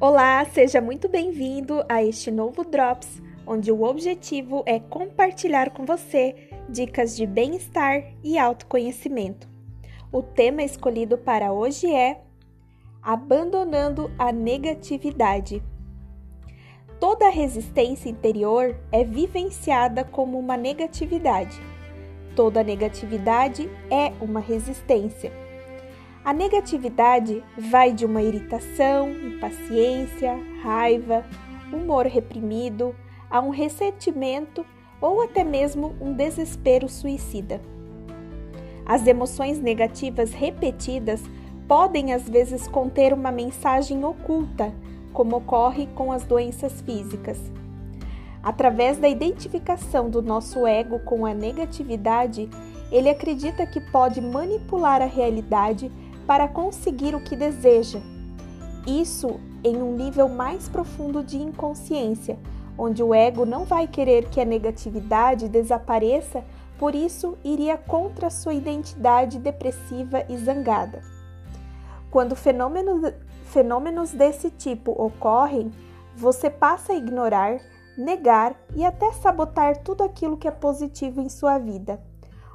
[0.00, 6.52] Olá, seja muito bem-vindo a este novo Drops, onde o objetivo é compartilhar com você
[6.68, 9.48] dicas de bem-estar e autoconhecimento.
[10.12, 12.20] O tema escolhido para hoje é
[13.02, 15.60] Abandonando a Negatividade.
[17.00, 21.60] Toda resistência interior é vivenciada como uma negatividade.
[22.36, 25.47] Toda negatividade é uma resistência.
[26.24, 31.24] A negatividade vai de uma irritação, impaciência, raiva,
[31.72, 32.94] humor reprimido,
[33.30, 34.64] a um ressentimento
[35.00, 37.60] ou até mesmo um desespero suicida.
[38.84, 41.22] As emoções negativas repetidas
[41.66, 44.72] podem às vezes conter uma mensagem oculta,
[45.12, 47.38] como ocorre com as doenças físicas.
[48.42, 52.48] Através da identificação do nosso ego com a negatividade,
[52.90, 55.90] ele acredita que pode manipular a realidade
[56.28, 58.00] para conseguir o que deseja.
[58.86, 62.38] Isso em um nível mais profundo de inconsciência,
[62.76, 66.44] onde o ego não vai querer que a negatividade desapareça,
[66.78, 71.02] por isso iria contra sua identidade depressiva e zangada.
[72.10, 75.72] Quando fenômenos, fenômenos desse tipo ocorrem,
[76.14, 77.58] você passa a ignorar,
[77.96, 81.98] negar e até sabotar tudo aquilo que é positivo em sua vida.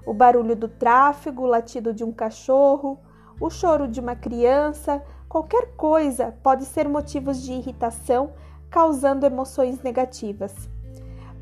[0.05, 2.99] O barulho do tráfego, o latido de um cachorro,
[3.45, 8.31] o choro de uma criança, qualquer coisa pode ser motivos de irritação,
[8.69, 10.69] causando emoções negativas.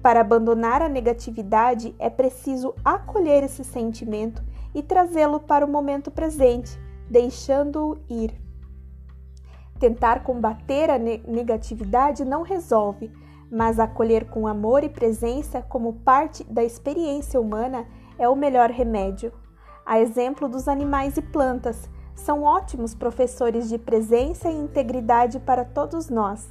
[0.02, 6.76] Para abandonar a negatividade, é preciso acolher esse sentimento e trazê-lo para o momento presente,
[7.08, 8.34] deixando-o ir.
[9.80, 13.12] Tentar combater a negatividade não resolve,
[13.52, 17.86] mas acolher com amor e presença como parte da experiência humana
[18.18, 19.32] é o melhor remédio
[19.86, 26.10] a exemplo dos animais e plantas, são ótimos professores de presença e integridade para todos
[26.10, 26.50] nós.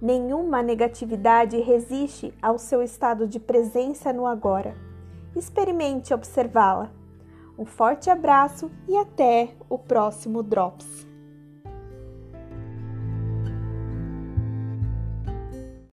[0.00, 4.74] Nenhuma negatividade resiste ao seu estado de presença no agora.
[5.34, 6.90] Experimente observá-la.
[7.58, 11.09] Um forte abraço e até o próximo Drops.